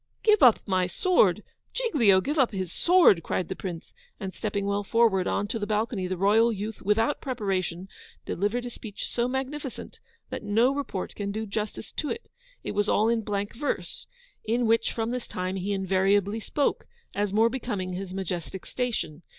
'Give 0.23 0.41
up 0.41 0.61
my 0.67 0.87
sword! 0.87 1.43
Giglio 1.73 2.21
give 2.21 2.39
up 2.39 2.51
his 2.53 2.71
sword!' 2.73 3.21
cried 3.21 3.49
the 3.49 3.55
Prince; 3.55 3.93
and 4.19 4.33
stepping 4.33 4.65
well 4.65 4.83
forward 4.83 5.27
on 5.27 5.47
to 5.49 5.59
the 5.59 5.67
balcony, 5.67 6.07
the 6.07 6.17
royal 6.17 6.51
youth, 6.51 6.81
WITHOUT 6.81 7.21
PREPARATION, 7.21 7.87
delivered 8.25 8.65
a 8.65 8.71
speech 8.71 9.07
so 9.07 9.27
magnificent, 9.27 9.99
that 10.31 10.41
no 10.41 10.73
report 10.73 11.13
can 11.13 11.31
do 11.31 11.45
justice 11.45 11.91
to 11.91 12.09
it. 12.09 12.29
It 12.63 12.71
was 12.71 12.89
all 12.89 13.09
in 13.09 13.21
blank 13.21 13.53
verse 13.55 14.07
(in 14.43 14.65
which, 14.65 14.91
from 14.91 15.11
this 15.11 15.27
time, 15.27 15.55
he 15.55 15.71
invariably 15.71 16.39
spoke, 16.39 16.87
as 17.13 17.31
more 17.31 17.49
becoming 17.51 17.93
his 17.93 18.11
majestic 18.11 18.65
station). 18.65 19.21